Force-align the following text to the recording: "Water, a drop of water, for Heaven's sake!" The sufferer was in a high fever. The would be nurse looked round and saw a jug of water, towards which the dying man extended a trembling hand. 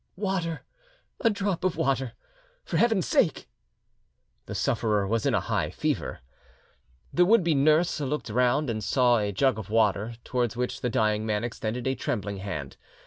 "Water, 0.17 0.63
a 1.19 1.29
drop 1.29 1.63
of 1.63 1.77
water, 1.77 2.13
for 2.65 2.77
Heaven's 2.77 3.05
sake!" 3.07 3.47
The 4.47 4.55
sufferer 4.55 5.05
was 5.05 5.27
in 5.27 5.35
a 5.35 5.39
high 5.39 5.69
fever. 5.69 6.21
The 7.13 7.23
would 7.23 7.43
be 7.43 7.53
nurse 7.53 7.99
looked 7.99 8.31
round 8.31 8.67
and 8.67 8.83
saw 8.83 9.19
a 9.19 9.31
jug 9.31 9.59
of 9.59 9.69
water, 9.69 10.15
towards 10.23 10.57
which 10.57 10.81
the 10.81 10.89
dying 10.89 11.23
man 11.23 11.43
extended 11.43 11.85
a 11.85 11.93
trembling 11.93 12.37
hand. 12.37 12.77